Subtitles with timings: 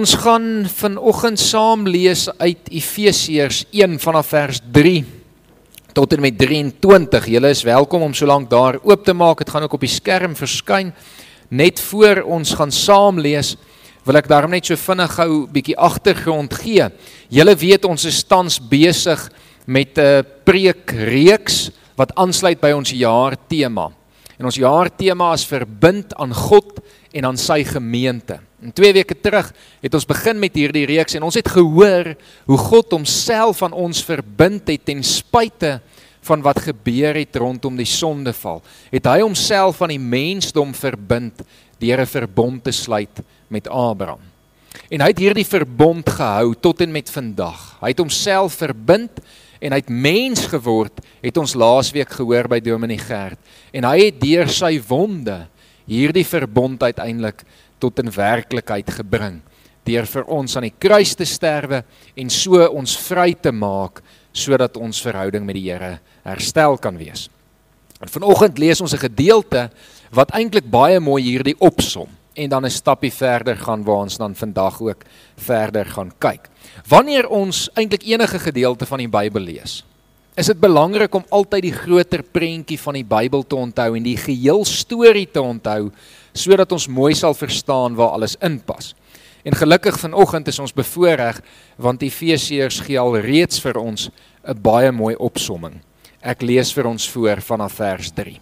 [0.00, 5.02] Ons gaan vanoggend saam lees uit Efesiërs 1 vanaf vers 3
[5.92, 7.26] tot en met 23.
[7.28, 9.42] Julle is welkom om so lank daar oop te maak.
[9.42, 10.94] Dit gaan ook op die skerm verskyn.
[11.52, 13.58] Net voor ons gaan saam lees,
[14.08, 16.88] wil ek daarom net so vinnig gou 'n bietjie agtergrond gee.
[17.28, 19.28] Julle weet ons is tans besig
[19.66, 23.90] met 'n preekreeks wat aansluit by ons jaar tema.
[24.38, 26.80] En ons jaar tema is verbind aan God
[27.12, 28.38] en aan sy gemeente.
[28.62, 32.12] En 2 weke terug het ons begin met hierdie reeks en ons het gehoor
[32.46, 35.78] hoe God homself aan ons verbind het ten spyte
[36.28, 38.60] van wat gebeur het rondom die sondeval.
[38.92, 41.40] Het hy homself aan die mensdom verbind
[41.80, 44.20] deur 'n verbond te sluit met Abraham.
[44.90, 47.78] En hy het hierdie verbond gehou tot en met vandag.
[47.80, 49.10] Hy het homself verbind
[49.60, 53.38] en hy het mens geword, het ons laasweek gehoor by Dominee Gert.
[53.72, 55.48] En hy het deur sy wonde
[55.90, 57.42] hierdie verbond uiteindelik
[57.82, 59.40] tot in werklikheid gebring
[59.88, 61.82] deur vir ons aan die kruis te sterwe
[62.14, 67.28] en so ons vry te maak sodat ons verhouding met die Here herstel kan wees.
[68.00, 69.70] En vanoggend lees ons 'n gedeelte
[70.12, 74.34] wat eintlik baie mooi hierdie opsom en dan 'n stappie verder gaan waar ons dan
[74.34, 75.04] vandag ook
[75.36, 76.48] verder gaan kyk.
[76.88, 79.84] Wanneer ons eintlik enige gedeelte van die Bybel lees,
[80.40, 84.16] is dit belangrik om altyd die groter prentjie van die Bybel te onthou en die
[84.16, 85.90] geheel storie te onthou
[86.32, 88.94] sodat ons mooi sal verstaan waar alles inpas.
[89.44, 91.42] En gelukkig vanoggend is ons bevoorreg
[91.76, 95.82] want Efesiërs gee al reeds vir ons 'n baie mooi opsomming.
[96.22, 98.40] Ek lees vir ons voor vanaf vers 3.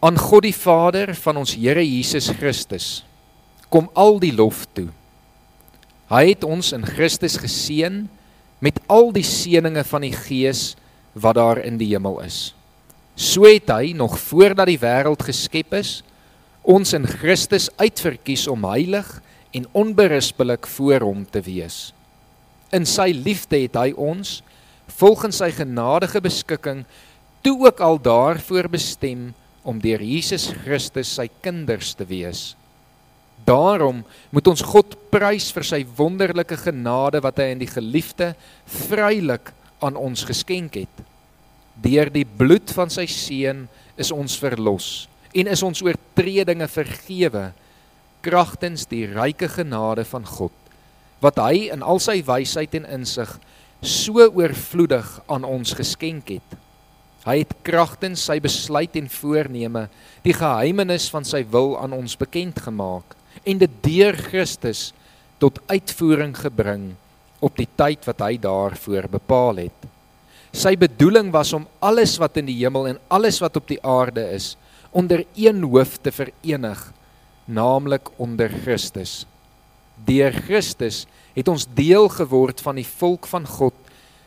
[0.00, 3.04] Aan God die Vader van ons Here Jesus Christus
[3.68, 4.88] kom al die lof toe.
[6.10, 8.08] Hy het ons in Christus geseën
[8.62, 10.72] met al die seënings van die Gees
[11.18, 12.52] wat daar in die hemel is.
[13.18, 16.00] So het hy nog voordat die wêreld geskep is,
[16.62, 19.08] ons in Christus uitverkies om heilig
[19.52, 21.90] en onberispelik voor hom te wees.
[22.72, 24.40] In sy liefde het hy ons
[24.96, 26.84] volgens sy genadige beskikking
[27.42, 29.32] toe ook al daarvoor bestem
[29.66, 32.52] om deur Jesus Christus sy kinders te wees.
[33.46, 38.32] Daarom moet ons God prys vir sy wonderlike genade wat hy in die geliefde
[38.86, 39.50] vrylik
[39.82, 41.02] aan ons geskenk het.
[41.82, 43.66] Deur die bloed van sy seun
[43.98, 47.46] is ons verlos en is ons oortredinge vergewe
[48.22, 50.52] kragtens die ryke genade van God
[51.22, 53.30] wat hy in al sy wysheid en insig
[53.82, 56.54] so oorvloedig aan ons geskenk het.
[57.22, 59.86] Hy het kragtens sy besluit en voorneme
[60.26, 64.90] die geheimenis van sy wil aan ons bekend gemaak en dit deur Christus
[65.42, 66.92] tot uitvoering gebring
[67.42, 69.88] op die tyd wat hy daarvoor bepaal het.
[70.52, 74.24] Sy bedoeling was om alles wat in die hemel en alles wat op die aarde
[74.36, 74.52] is
[74.92, 76.80] onder een hoof te verenig,
[77.48, 79.24] naamlik onder Christus.
[80.04, 83.74] Deur Christus het ons deel geword van die volk van God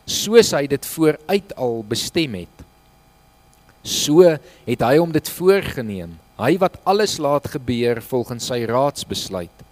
[0.06, 2.62] soos hy dit vooruit al bestem het.
[3.86, 9.64] So het hy hom dit voorgenem, hy wat alles laat gebeur volgens sy raadsbesluit.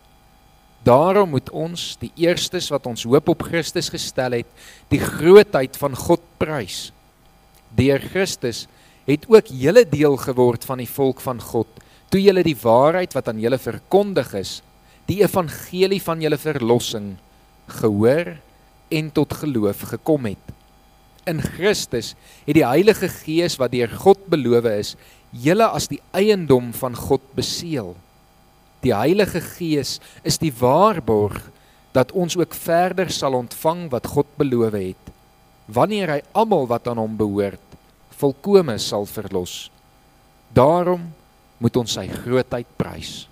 [0.84, 4.48] Daarom moet ons, die eerstes wat ons hoop op Christus gestel het,
[4.92, 6.90] die grootheid van God prys.
[7.72, 8.66] Deur Christus
[9.08, 11.68] het ook julle deel geword van die volk van God,
[12.12, 14.58] toe julle die waarheid wat aan julle verkondig is,
[15.08, 17.14] die evangelie van julle verlossing
[17.80, 18.34] gehoor
[18.92, 20.52] en tot geloof gekom het.
[21.28, 22.12] In Christus
[22.44, 24.94] het die Heilige Gees wat deur God beloof is,
[25.42, 27.94] julle as die eiendom van God beseël.
[28.84, 31.40] Die Heilige Gees is die waarborg
[31.94, 35.12] dat ons ook verder sal ontvang wat God beloof het.
[35.66, 37.62] Wanneer hy almal wat aan hom behoort
[38.14, 39.68] volkome sal verlos.
[40.54, 41.08] Daarom
[41.58, 43.24] moet ons sy grootheid prys.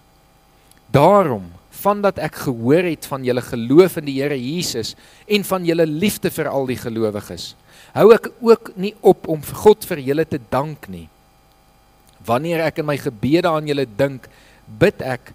[0.93, 1.47] Daarom
[1.83, 4.93] vandat ek gehoor het van julle geloof in die Here Jesus
[5.27, 7.53] en van julle liefde vir al die gelowiges,
[7.97, 11.09] hou ek ook nie op om vir God vir julle te dank nie.
[12.27, 14.29] Wanneer ek in my gebede aan julle dink,
[14.67, 15.33] bid ek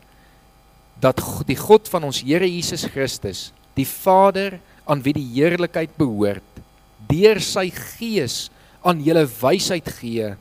[1.01, 4.57] dat die God van ons Here Jesus Christus, die Vader
[4.87, 6.61] aan wie die heerlikheid behoort,
[7.07, 8.47] deur sy Gees
[8.87, 10.31] aan julle wysheid gee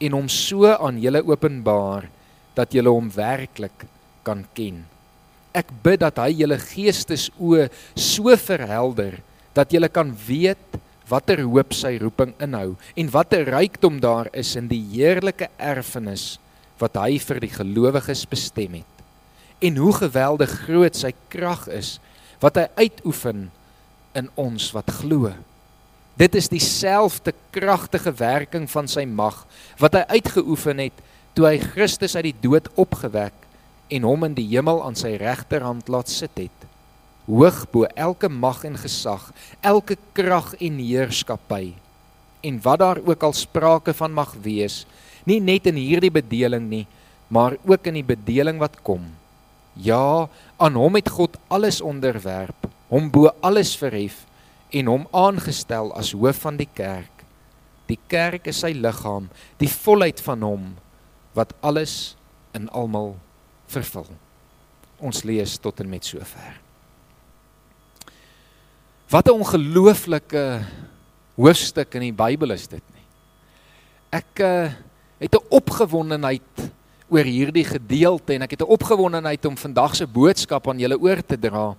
[0.00, 2.08] en hom so aan julle openbaar
[2.56, 3.84] dat julle hom werklik
[4.26, 4.82] kan ken.
[5.54, 7.68] Ek bid dat hy julle geestesoë
[7.98, 9.18] so verhelder
[9.56, 10.78] dat julle kan weet
[11.10, 16.38] watter hoop sy roeping inhou en watter rykdom daar is in die heerlike erfenis
[16.80, 19.00] wat hy vir die gelowiges bestem het
[19.60, 21.98] en hoe geweldig groot sy krag is
[22.40, 23.50] wat hy uitoefen
[24.16, 25.30] in ons wat glo.
[26.18, 29.44] Dit is dieselfde kragtige werking van sy mag
[29.80, 31.04] wat hy uitgeoefen het
[31.36, 33.36] toe hy Christus uit die dood opgewek
[33.90, 36.59] en hom in die hemel aan sy regterhand laat sit het
[37.26, 39.30] hoog bo elke mag en gesag
[39.60, 41.72] elke krag en heerskappy
[42.46, 44.84] en wat daar ook al sprake van mag wees
[45.28, 46.86] nie net in hierdie bedeling nie
[47.28, 49.06] maar ook in die bedeling wat kom
[49.74, 50.28] ja
[50.58, 54.24] aan hom het God alles onderwerp hom bo alles verhef
[54.70, 57.26] en hom aangestel as hoof van die kerk
[57.90, 59.28] die kerk is sy liggaam
[59.62, 60.70] die volheid van hom
[61.34, 62.16] wat alles
[62.54, 63.14] in almal
[63.70, 64.08] vervul.
[65.00, 66.58] Ons lees tot en met sover.
[69.10, 70.62] Wat 'n ongelooflike
[71.34, 73.06] hoofstuk in die Bybel is dit nie.
[74.10, 74.70] Ek uh,
[75.18, 76.70] het 'n opgewondenheid
[77.08, 81.26] oor hierdie gedeelte en ek het 'n opgewondenheid om vandag se boodskap aan julle oor
[81.26, 81.74] te dra.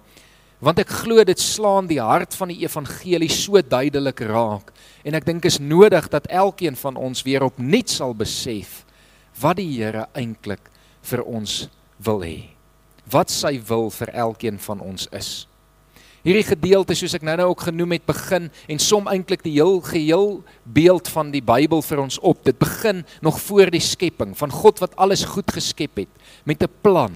[0.59, 4.71] Want ek glo dit slaan die hart van die evangelie so duidelik raak
[5.03, 8.85] en ek dink is nodig dat elkeen van ons weer opnuut sal besef
[9.39, 10.69] wat die Here eintlik
[11.01, 12.43] vir ons wil hê.
[13.07, 15.47] Wat sy wil vir elkeen van ons is.
[16.21, 20.27] Hierdie gedeelte soos ek nou-nou ook genoem het begin en som eintlik die heel geheel
[20.69, 22.43] beeld van die Bybel vir ons op.
[22.45, 26.11] Dit begin nog voor die skepping van God wat alles goed geskep het
[26.45, 27.11] met 'n plan.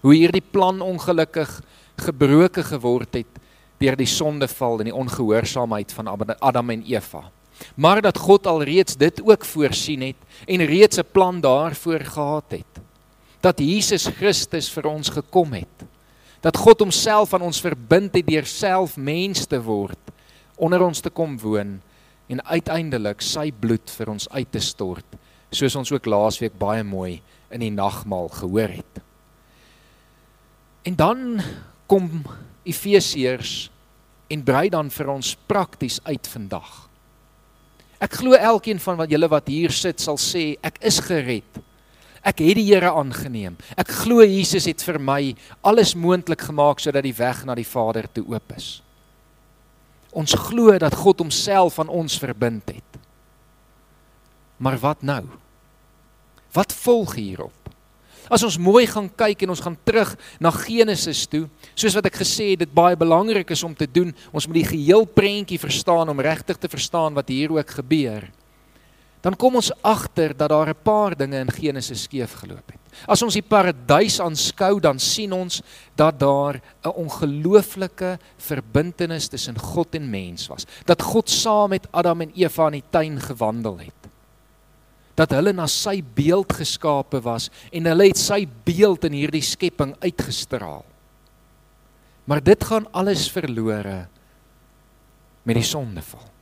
[0.00, 1.60] Hoe hierdie plan ongelukkig
[1.96, 3.32] gebroke geword het
[3.78, 6.08] deur die sondeval en die ongehoorsaamheid van
[6.40, 7.30] Adam en Eva.
[7.76, 10.16] Maar dat God alreeds dit ook voorsien het
[10.46, 12.74] en reeds 'n plan daarvoor gehad het
[13.40, 15.84] dat Jesus Christus vir ons gekom het.
[16.44, 20.00] Dat God homself aan ons verbind het deur self mens te word,
[20.60, 21.78] onder ons te kom woon
[22.28, 25.16] en uiteindelik sy bloed vir ons uit te stort,
[25.54, 27.22] soos ons ook laasweek baie mooi
[27.54, 29.00] in die nagmaal gehoor het.
[30.84, 31.40] En dan
[31.88, 32.24] kom
[32.64, 33.70] Efesiërs
[34.28, 36.70] en brei dan vir ons prakties uit vandag.
[38.04, 41.60] Ek glo elkeen van wat julle wat hier sit sal sê ek is gered
[42.24, 43.58] Ek het die Here aangeneem.
[43.76, 48.08] Ek glo Jesus het vir my alles moontlik gemaak sodat die weg na die Vader
[48.08, 48.78] toe oop is.
[50.14, 53.00] Ons glo dat God homself aan ons verbind het.
[54.56, 55.24] Maar wat nou?
[56.54, 57.52] Wat volg hierop?
[58.32, 61.42] As ons mooi gaan kyk en ons gaan terug na Genesis toe,
[61.76, 64.70] soos wat ek gesê het, dit baie belangrik is om te doen, ons moet die
[64.70, 68.30] geheel prentjie verstaan om regtig te verstaan wat hier ook gebeur
[69.24, 72.80] dan kom ons agter dat daar 'n paar dinge in Genesis skeef geloop het.
[73.08, 75.62] As ons die paradys aanskou, dan sien ons
[75.96, 80.66] dat daar 'n ongelooflike verbintenis tussen God en mens was.
[80.84, 84.00] Dat God saam met Adam en Eva in die tuin gewandel het.
[85.14, 89.96] Dat hulle na sy beeld geskape was en hulle het sy beeld in hierdie skepping
[90.00, 90.84] uitgestraal.
[92.24, 94.08] Maar dit gaan alles verlore
[95.42, 96.33] met die sondeval.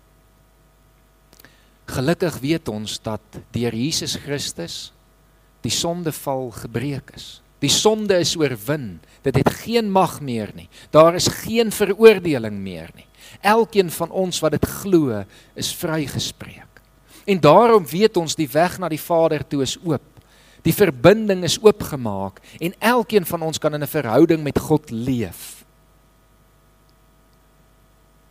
[1.93, 3.21] Gelukkig weet ons dat
[3.53, 4.93] deur Jesus Christus
[5.63, 7.43] die sondeval gebreek is.
[7.63, 8.97] Die sonde is oorwin.
[9.23, 10.69] Dit het geen mag meer nie.
[10.91, 13.07] Daar is geen veroordeling meer nie.
[13.41, 15.23] Elkeen van ons wat dit glo,
[15.55, 16.81] is vrygespreek.
[17.25, 20.03] En daarom weet ons die weg na die Vader toe is oop.
[20.67, 25.62] Die verbinding is oopgemaak en elkeen van ons kan in 'n verhouding met God leef.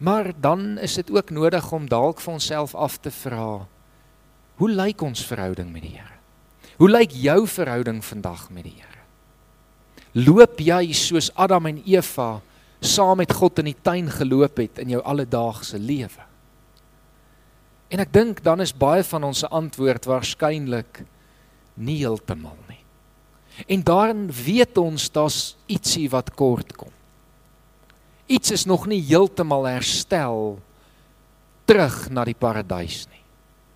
[0.01, 3.67] Maar dan is dit ook nodig om dalk vir onsself af te vra:
[4.57, 6.17] Hoe lyk ons verhouding met die Here?
[6.77, 9.03] Hoe lyk jou verhouding vandag met die Here?
[10.17, 12.41] Loop jy soos Adam en Eva
[12.81, 16.25] saam met God in die tuin geloop het in jou alledaagse lewe?
[17.93, 21.03] En ek dink dan is baie van ons se antwoord waarskynlik
[21.77, 22.81] nie heeltemal nie.
[23.67, 26.91] En daarin weet ons daar's ietsie wat kort kom
[28.31, 30.59] iets is nog nie heeltemal herstel
[31.67, 33.19] terug na die paradys nie.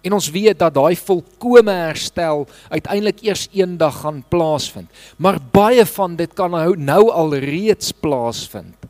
[0.05, 4.89] En ons weet dat daai volkomme herstel uiteindelik eers eendag gaan plaasvind.
[5.17, 8.85] Maar baie van dit kan nou nou al reeds plaasvind.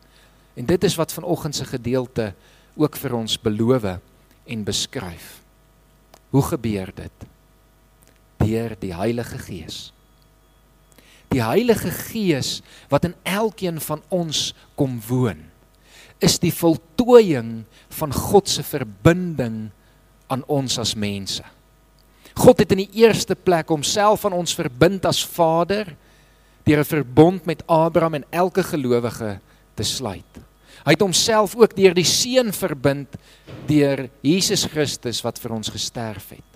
[0.55, 2.34] En dit is wat vanoggend se gedeelte
[2.75, 3.88] ook vir ons beloof
[4.45, 5.39] en beskryf.
[6.36, 7.27] Hoe gebeur dit?
[8.43, 9.93] Deur die Heilige Gees.
[11.31, 12.60] Die Heilige Gees
[12.91, 15.54] wat in elkeen van ons kom woon
[16.24, 17.65] is die voltooiing
[18.00, 19.69] van God se verbinding
[20.31, 21.43] aan ons as mense.
[22.36, 25.95] God het in die eerste plek homself aan ons verbind as Vader
[26.65, 29.39] deur 'n verbond met Abraham en elke gelowige
[29.75, 30.34] te sluit.
[30.86, 33.07] Hy het homself ook deur die Seun verbind
[33.67, 36.51] deur Jesus Christus wat vir ons gesterf het.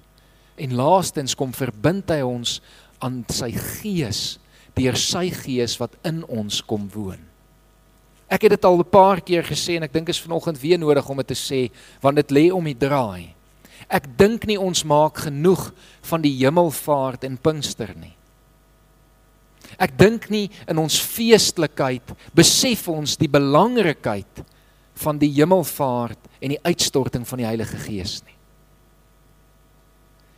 [0.57, 2.61] En laastens kom verbind hy ons
[2.99, 4.39] aan sy Gees
[4.75, 7.28] deur sy Gees wat in ons kom woon.
[8.29, 11.09] Ek het dit al 'n paar keer gesê en ek dink is vanoggend weer nodig
[11.09, 11.71] om dit te sê
[12.01, 13.33] want dit lê om die draai.
[13.89, 18.15] Ek dink nie ons maak genoeg van die hemelvaart en Pinkster nie.
[19.77, 24.43] Ek dink nie in ons feestelikheid besef ons die belangrikheid
[24.93, 28.35] van die hemelvaart en die uitstorting van die Heilige Gees nie.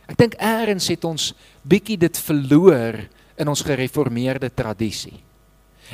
[0.08, 1.32] Ek dink eers het ons
[1.64, 2.98] bietjie dit verloor
[3.40, 5.22] in ons gereformeerde tradisie.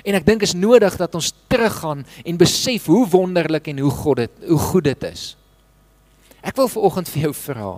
[0.05, 4.17] En ek dink is nodig dat ons teruggaan en besef hoe wonderlik en hoe God
[4.17, 5.37] dit hoe goed dit is.
[6.43, 7.73] Ek wil veraloggend vir jou vra.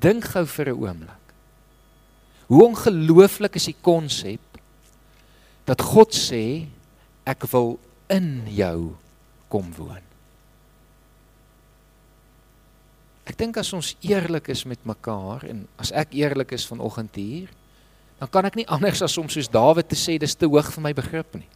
[0.00, 1.22] Dink gou vir 'n oomblik.
[2.48, 4.40] Hoe ongelooflik is die konsep
[5.64, 6.66] dat God sê
[7.24, 7.78] ek wil
[8.10, 8.96] in jou
[9.48, 10.02] kom woon.
[13.24, 17.48] Ek dink as ons eerlik is met mekaar en as ek eerlik is vanoggend hier,
[18.22, 20.84] dan kan ek nie anders as om soos Dawid te sê dis te hoog vir
[20.84, 21.48] my begrip nie.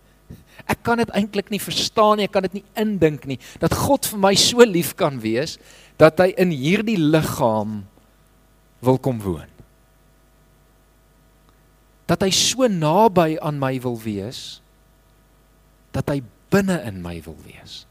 [0.67, 4.09] Ek kan dit eintlik nie verstaan nie, ek kan dit nie indink nie dat God
[4.11, 5.61] vir my so lief kan wees
[6.01, 7.85] dat hy in hierdie liggaam
[8.83, 9.47] wil kom woon.
[12.11, 14.59] Dat hy so naby aan my wil wees
[15.95, 16.19] dat hy
[16.51, 17.85] binne in my wil wees.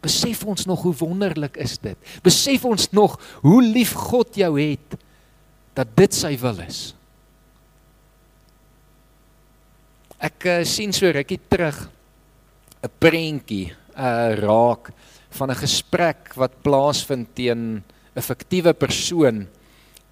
[0.00, 2.14] Besef ons nog hoe wonderlik is dit?
[2.24, 4.96] Besef ons nog hoe lief God jou het
[5.74, 6.94] dat dit sy wil is?
[10.24, 11.90] Ek uh, sien so rukkie terug
[12.84, 14.92] 'n prentjie uh raak
[15.34, 17.82] van 'n gesprek wat plaasvind teen
[18.16, 19.46] 'n fiktiewe persoon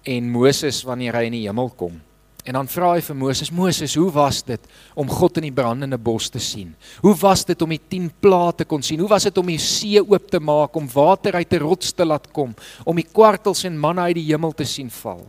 [0.03, 2.01] en Moses wanneer hy in die hemel kom.
[2.43, 4.59] En dan vra hy vir Moses: "Moses, hoe was dit
[4.95, 6.75] om God in die brandende bos te sien?
[7.01, 8.99] Hoe was dit om die 10 plaae te kon sien?
[8.99, 12.05] Hoe was dit om die see oop te maak, om water uit 'n rots te
[12.05, 12.53] laat kom,
[12.83, 15.25] om die kwartels en manna uit die hemel te sien val?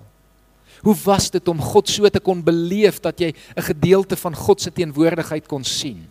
[0.85, 4.61] Hoe was dit om God so te kon beleef dat jy 'n gedeelte van God
[4.61, 6.07] se teenwoordigheid kon sien?"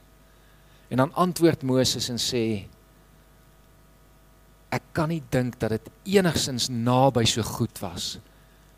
[0.89, 2.65] En dan antwoord Moses en sê:
[4.69, 8.19] "Ek kan nie dink dat dit enigsins naby so goed was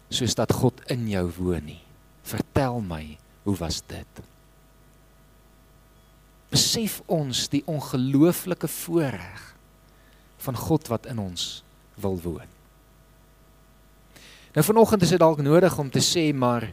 [0.09, 1.81] soos dat God in jou woon nie."
[2.23, 4.21] Vertel my, hoe was dit?
[6.49, 9.55] Besef ons die ongelooflike voorreg
[10.37, 11.63] van God wat in ons
[11.95, 12.54] wil woon.
[14.55, 16.69] Nou vanoggend is dit dalk nodig om te sê maar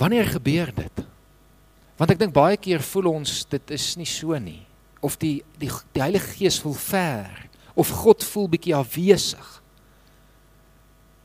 [0.00, 1.02] wanneer gebeur dit?
[2.00, 4.64] Want ek dink baie keer voel ons dit is nie so nie
[5.04, 7.46] of die die die Heilige Gees voel ver
[7.78, 9.46] of God voel bietjie afwesig.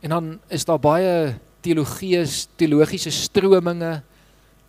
[0.05, 2.21] En dan is daar baie teologie
[2.59, 3.95] teologiese strominge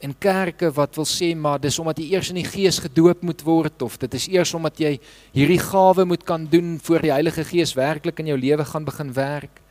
[0.00, 3.44] en kerke wat wil sê maar dis omdat jy eers in die gees gedoop moet
[3.44, 4.96] word of dit is eers omdat jy
[5.36, 9.12] hierdie gawe moet kan doen voor die Heilige Gees werklik in jou lewe gaan begin
[9.12, 9.65] werk.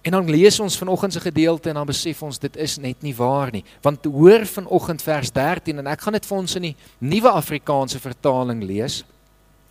[0.00, 3.12] En dan lees ons vanoggend se gedeelte en dan besef ons dit is net nie
[3.16, 3.64] waar nie.
[3.84, 8.00] Want hoor vanoggend vers 13 en ek gaan dit vir ons in die nuwe Afrikaanse
[8.00, 9.02] vertaling lees.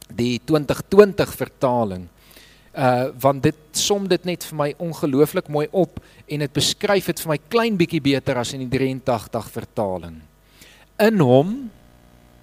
[0.09, 2.07] Die 2020 vertaling
[2.79, 5.97] uh want dit som dit net vir my ongelooflik mooi op
[6.29, 10.19] en dit beskryf dit vir my klein bietjie beter as in die 83 vertaling.
[11.01, 11.55] In hom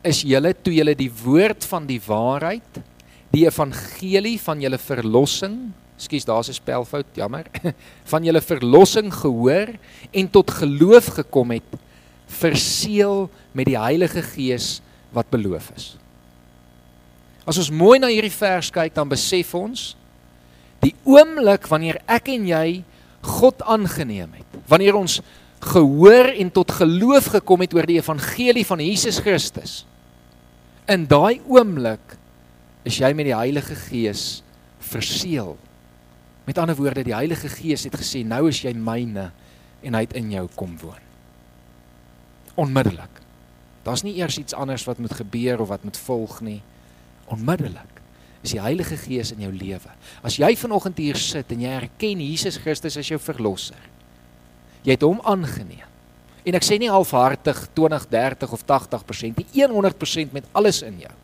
[0.03, 2.83] is julle toe julle die woord van die waarheid,
[3.31, 5.57] die evangelie van julle verlossing,
[5.97, 7.47] skus daar's 'n spelfout, jammer,
[8.13, 9.69] van julle verlossing gehoor
[10.13, 11.71] en tot geloof gekom het,
[12.27, 15.97] verseël met die Heilige Gees wat beloof is.
[17.47, 19.97] As ons mooi na hierdie vers kyk, dan besef ons
[20.87, 22.69] Die oomblik wanneer ek en jy
[23.27, 25.19] God aangeneem het, wanneer ons
[25.67, 29.81] gehoor en tot geloof gekom het oor die evangelie van Jesus Christus.
[30.87, 32.15] In daai oomblik
[32.87, 34.45] is jy met die Heilige Gees
[34.93, 35.57] verseël.
[36.47, 39.31] Met ander woorde, die Heilige Gees het gesê, nou is jy myne
[39.83, 41.03] en hy het in jou kom woon.
[42.55, 43.23] Onmiddellik.
[43.87, 46.61] Daar's nie eers iets anders wat moet gebeur of wat moet volg nie.
[47.31, 48.01] Onmiddellik
[48.47, 49.91] is die Heilige Gees in jou lewe.
[50.23, 53.81] As jy vanoggend hier sit en jy erken Jesus Christus as jou verlosser.
[54.87, 55.83] Jy het hom aangeneem.
[56.47, 61.15] En ek sê nie halfhartig 20, 30 of 80%, nie 100% met alles in jou.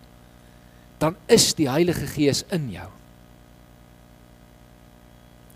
[0.98, 2.88] Dan is die Heilige Gees in jou.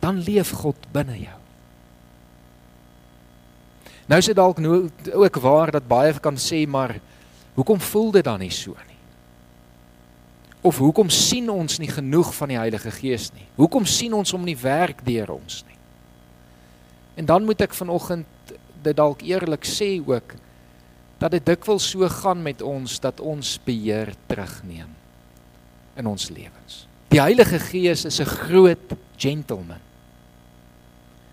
[0.07, 1.39] Dan leef God binne jou.
[4.07, 6.95] Nou is dit dalk nou ook waar dat baie kan sê maar
[7.57, 9.01] hoekom voel dit dan nie so nie?
[10.67, 13.47] Of hoekom sien ons nie genoeg van die Heilige Gees nie?
[13.59, 15.79] Hoekom sien ons hom nie werk deur ons nie?
[17.19, 20.37] En dan moet ek vanoggend dit dalk eerlik sê ook
[21.19, 24.93] dat dit dikwels so gaan met ons dat ons beheer terugneem
[25.97, 26.85] in ons lewens.
[27.11, 29.86] Die Heilige Gees is 'n groot gentleman.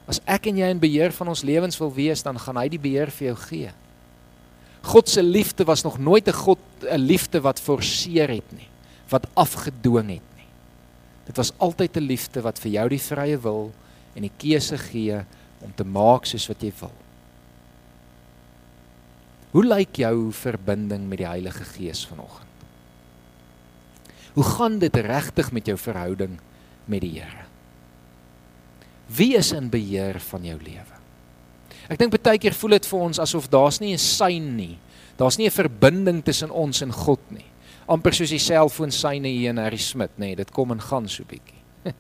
[0.07, 2.81] As ek en jy in beheer van ons lewens wil wees, dan gaan hy die
[2.81, 3.71] beheer vir jou gee.
[4.83, 8.67] God se liefde was nog nooit 'n God 'n liefde wat forceer het nie
[9.13, 10.49] wat afgedwing het nie.
[11.27, 13.71] Dit was altyd 'n liefde wat vir jou die vrye wil
[14.15, 15.25] en die keuse gee
[15.61, 16.91] om te maak soos wat jy wil.
[19.51, 22.49] Hoe lyk jou verbinding met die Heilige Gees vanoggend?
[24.33, 26.39] Hoe gaan dit regtig met jou verhouding
[26.85, 27.42] met die Here?
[29.15, 30.99] Wie is in beheer van jou lewe?
[31.89, 34.77] Ek dink baie keer voel dit vir ons asof daar's nie 'n sein nie.
[35.17, 37.45] Daar's nie 'n verbinding tussen ons en God nie.
[37.89, 41.07] amper soos die selfoon syne hier in Harry Smit, nê, nee, dit kom en gaan
[41.11, 41.59] so bietjie.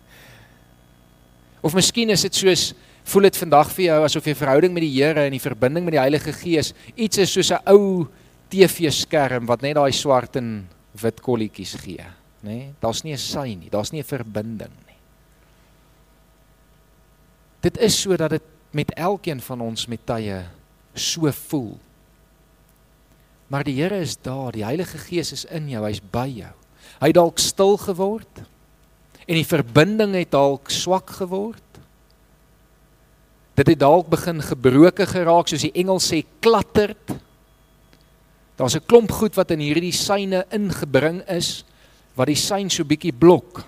[1.65, 2.73] of miskien is dit soos
[3.11, 5.97] voel dit vandag vir jou asof jy verhouding met die Here en die verbinding met
[5.97, 8.07] die Heilige Gees iets is soos 'n ou
[8.53, 10.69] TV-skerm wat net daai swart en
[11.01, 12.05] wit kolletjies gee,
[12.43, 12.47] nê?
[12.47, 14.71] Nee, daar's nie 'n sy nie, daar's nie 'n verbinding.
[17.63, 20.41] Dit is sodat dit met elkeen van ons met tye
[20.93, 21.77] so voel.
[23.47, 26.51] Maar die Here is daar, die Heilige Gees is in jou, hy's by jou.
[26.99, 28.43] Hy het dalk stil geword
[29.23, 31.61] en die verbinding het dalk swak geword.
[33.55, 37.15] Dit het dalk begin gebroke geraak soos die engel sê klatterd.
[38.57, 41.63] Daar's 'n klomp goed wat in hierdie syne ingebring is
[42.15, 43.63] wat die syn so bietjie blok.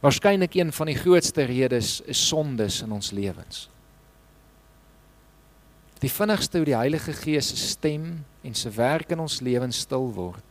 [0.00, 3.66] Waarskynlik een van die grootste redes is sondes in ons lewens.
[5.98, 10.12] Die vinnigste hoe die Heilige Gees se stem en se werk in ons lewens stil
[10.14, 10.44] word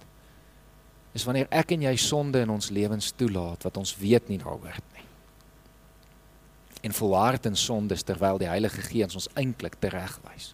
[1.16, 4.75] is wanneer ek en jy sonde in ons lewens toelaat wat ons weet nie daaroor
[4.94, 5.06] nie.
[6.86, 10.51] En volhard in sondes terwyl die Heilige Gees ons eintlik teregwys.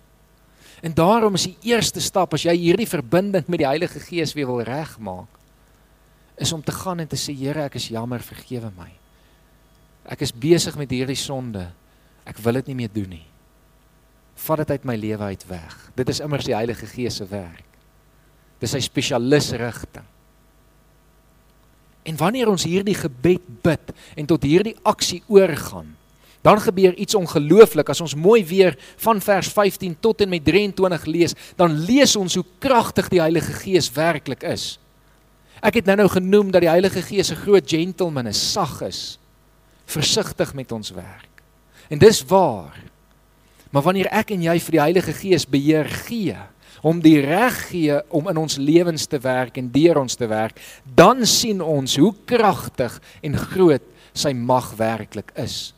[0.85, 4.47] En daarom is die eerste stap as jy hierdie verbinding met die Heilige Gees weer
[4.47, 5.41] wil regmaak
[6.37, 8.89] is om te gaan en te sê Here, ek is jammer, vergewe my.
[10.09, 11.67] Ek is besig met hierdie sonde.
[12.25, 13.27] Ek wil dit nie meer doen nie
[14.43, 15.75] vat dit uit my lewe uit weg.
[15.95, 17.65] Dit is immers die Heilige Gees se werk.
[18.61, 20.05] Dis sy spesialis rigting.
[22.03, 25.93] En wanneer ons hierdie gebed bid en tot hierdie aksie oorgaan,
[26.43, 27.87] dan gebeur iets ongelooflik.
[27.93, 32.35] As ons mooi weer van vers 15 tot en met 23 lees, dan lees ons
[32.35, 34.73] hoe kragtig die Heilige Gees werklik is.
[35.63, 39.19] Ek het nou-nou genoem dat die Heilige Gees 'n groot gentleman is, sag is,
[39.85, 41.43] versigtig met ons werk.
[41.89, 42.75] En dis waar.
[43.71, 46.37] Maar wanneer ek en jy vir die Heilige Gees beheer gee,
[46.83, 50.59] om die reg gee om in ons lewens te werk en deur ons te werk,
[50.83, 55.73] dan sien ons hoe kragtig en groot sy mag werklik is.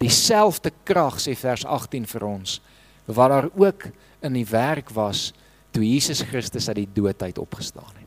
[0.00, 2.60] Dieselfde krag sê vers 18 vir ons
[3.06, 3.88] wat daar ook
[4.22, 5.32] in die werk was
[5.74, 8.01] toe Jesus Christus uit die dood uit opgestaan het.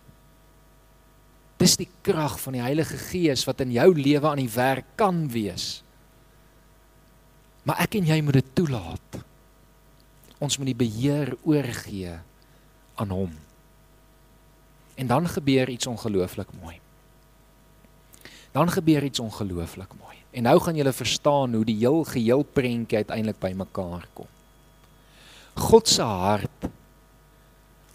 [1.61, 5.23] Dis die krag van die Heilige Gees wat in jou lewe aan die werk kan
[5.31, 5.81] wees.
[7.65, 9.19] Maar ek en jy moet dit toelaat.
[10.43, 12.17] Ons moet die beheer oorgee
[12.99, 13.31] aan hom.
[14.95, 16.77] En dan gebeur iets ongelooflik mooi.
[18.55, 20.15] Dan gebeur iets ongelooflik mooi.
[20.35, 24.27] En nou gaan julle verstaan hoe die heel geheel prentjie uiteindelik bymekaar kom.
[25.55, 26.67] God se hart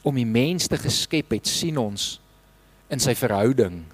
[0.03, 2.20] om die mens te geskep het, sien ons
[2.91, 3.85] in sy verhouding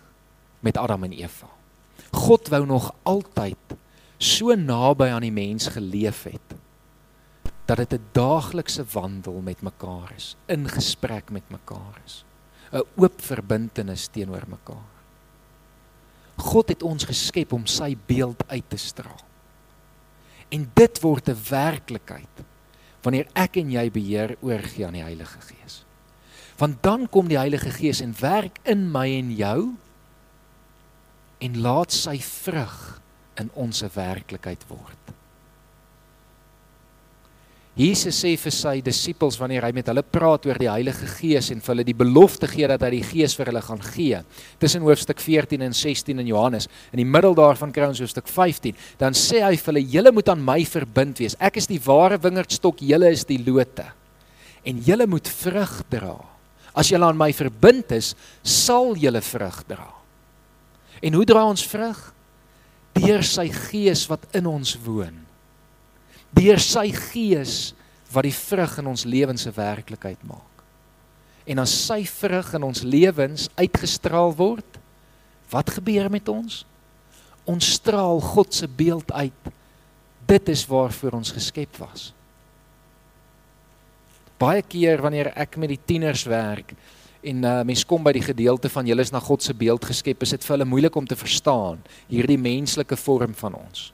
[0.64, 1.48] met Adam en Eva.
[2.16, 3.76] God wou nog altyd
[4.18, 6.56] so naby aan die mens geleef het
[7.66, 12.24] dat dit 'n daaglikse wandel met mekaar is, in gesprek met mekaar is.
[12.72, 14.94] 'n Oop verbintenis teenoor mekaar.
[16.36, 19.24] God het ons geskep om sy beeld uit te straal.
[20.48, 22.44] En dit word 'n werklikheid
[23.02, 25.85] wanneer ek en jy beheer oorgee aan die Heilige Gees.
[26.56, 29.58] Want dan kom die Heilige Gees en werk in my en jou
[31.44, 32.78] en laat sy vrug
[33.40, 35.16] in ons werklikheid word.
[37.76, 41.58] Jesus sê vir sy disippels wanneer hy met hulle praat oor die Heilige Gees en
[41.60, 44.22] vir hulle die belofte gee dat hy die Gees vir hulle gaan gee.
[44.62, 48.72] Tussen hoofstuk 14 en 16 in Johannes, in die middel daarvan kry ons hoofstuk 15,
[48.96, 51.36] dan sê hy vir hulle: "Julle moet aan my verbind wees.
[51.36, 53.84] Ek is die ware wingerdstok, julle is die lote.
[54.64, 56.16] En julle moet vrug dra.
[56.76, 59.88] As julle aan my verbind is, sal julle vrug dra."
[61.02, 62.12] En hoe dra ons vrug?
[62.96, 65.18] deur sy gees wat in ons woon.
[66.36, 67.72] Deur sy gees
[68.12, 70.64] wat die vrug in ons lewens se werklikheid maak.
[71.46, 74.80] En as sy vrug in ons lewens uitgestraal word,
[75.52, 76.64] wat gebeur met ons?
[77.46, 79.52] Ons straal God se beeld uit.
[80.26, 82.10] Dit is waarvoor ons geskep was.
[84.38, 86.74] Baie keer wanneer ek met die tieners werk,
[87.26, 90.22] en uh, mens kom by die gedeelte van julle is na God se beeld geskep,
[90.22, 93.90] is dit vir hulle moeilik om te verstaan hierdie menslike vorm van ons.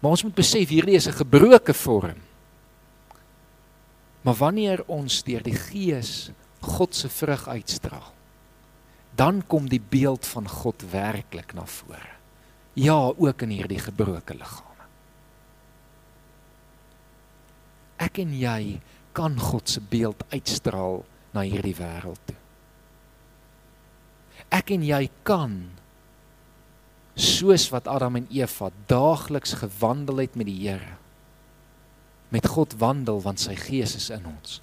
[0.00, 2.20] Maar ons moet besef hierdie is 'n gebroke vorm.
[4.22, 8.12] Maar wanneer ons deur die Gees God se vrug uitstraal,
[9.14, 12.12] dan kom die beeld van God werklik na vore.
[12.74, 14.84] Ja, ook in hierdie gebroke liggame.
[17.96, 18.80] Ek en jy
[19.16, 21.00] kan God se beeld uitstraal
[21.32, 22.36] na hierdie wêreld toe.
[24.52, 25.56] Ek en jy kan
[27.16, 30.98] soos wat Adam en Eva daagliks gewandel het met die Here
[32.28, 34.58] met God wandel want sy gees is in ons.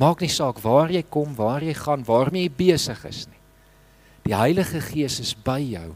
[0.00, 3.40] Maak nie saak waar jy kom, waar jy gaan, waarmee jy besig is nie.
[4.26, 5.94] Die Heilige Gees is by jou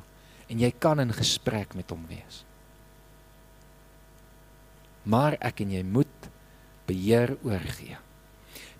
[0.50, 2.44] en jy kan in gesprek met hom wees.
[5.04, 6.29] Maar ek en jy moet
[6.90, 7.96] beheer oorgee.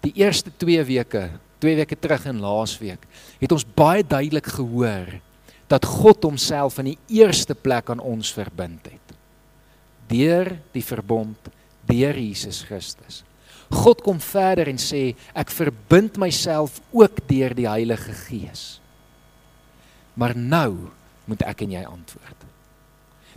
[0.04, 1.28] Die eerste 2 weke,
[1.60, 3.02] 2 weke terug en laasweek,
[3.40, 5.18] het ons baie duidelik gehoor
[5.70, 9.16] dat God homself in die eerste plek aan ons verbind het.
[10.10, 11.50] Deur die verbond
[11.90, 13.22] deur Jesus Christus.
[13.70, 18.80] God kom verder en sê ek verbind myself ook deur die Heilige Gees.
[20.18, 20.90] Maar nou
[21.30, 22.39] moet ek en jy antwoord.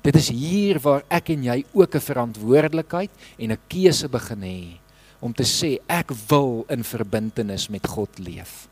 [0.04, 4.80] Dit is hier waar ek en jy ook 'n verantwoordelikheid en 'n keuse begin hê
[5.20, 8.68] om te sê ek wil in verbintenis met God leef.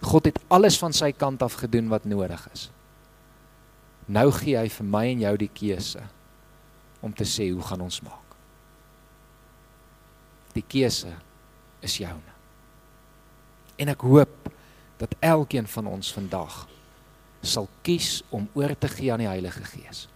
[0.00, 2.70] God het alles van sy kant af gedoen wat nodig is.
[4.06, 6.02] Nou gee hy vir my en jou die keuse
[7.00, 8.36] om te sê hoe gaan ons maak?
[10.52, 11.12] Die keuse
[11.80, 12.34] is joune.
[13.78, 14.50] En ek hoop
[15.00, 16.66] dat elkeen van ons vandag
[17.40, 20.09] sal kies om oor te gee aan die Heilige Gees.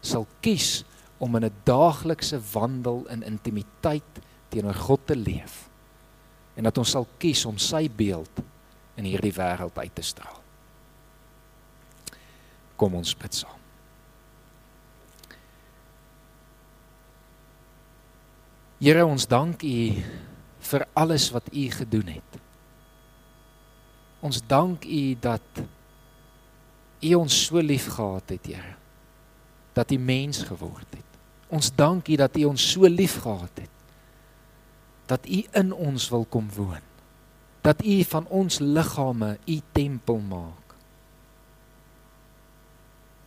[0.00, 0.84] Sal kies
[1.18, 5.68] om in 'n daaglikse wandel in intimiteit teenoor God te leef.
[6.54, 8.40] En dat ons sal kies om sy beeld
[8.94, 10.40] in hierdie wêreld uit te straal.
[12.76, 13.60] Kom ons bid saam.
[18.80, 20.02] Here ons dank U
[20.70, 22.38] vir alles wat U gedoen het.
[24.24, 25.62] Ons dank U dat
[27.04, 28.76] U ons so lief gehad het, Here.
[29.80, 31.08] Dat U mens geword het.
[31.48, 33.76] Ons dank U dat U ons so lief gehad het.
[35.08, 36.84] Dat U in ons wil kom woon.
[37.64, 40.76] Dat U van ons liggame U tempel maak.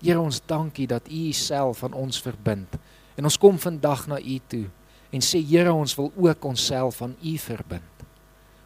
[0.04, 2.78] Here ons dank U dat U self aan ons verbind.
[3.16, 4.68] En ons kom vandag na U toe
[5.14, 8.06] en sê Here ons wil ook onsself aan U verbind.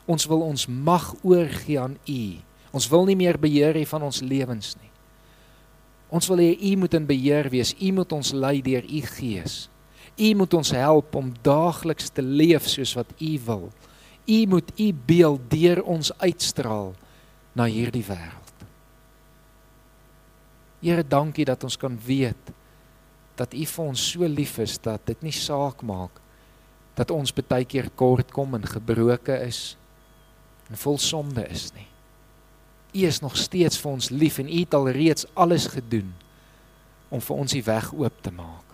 [0.08, 2.22] Ons wil ons mag oorgee aan U.
[2.72, 4.87] Ons wil nie meer beheer hê van ons lewens nie.
[6.10, 7.74] Ons wil hê U moet in beheer wees.
[7.76, 9.68] U moet ons lei deur U Gees.
[10.18, 13.68] U moet ons help om daagliks te leef soos wat U wil.
[14.28, 16.94] U moet U beeld deur ons uitstraal
[17.58, 18.46] na hierdie wêreld.
[20.82, 22.54] Here, dankie dat ons kan weet
[23.38, 26.22] dat U vir ons so lief is dat dit nie saak maak
[26.98, 29.76] dat ons baie keer kort kom en gebroke is
[30.72, 31.86] en vol sonde is nie.
[32.98, 36.10] U is nog steeds vir ons lief en u het al reeds alles gedoen
[37.14, 38.66] om vir ons die weg oop te maak.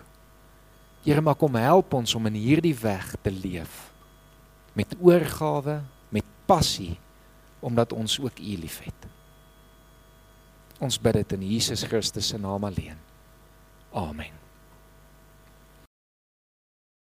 [1.04, 3.90] Here, maar kom help ons om in hierdie weg te leef
[4.74, 6.96] met oorgawe, met passie
[7.64, 9.06] omdat ons ook u liefhet.
[10.82, 12.98] Ons bid dit in Jesus Christus se naam alleen.
[13.92, 14.43] Amen.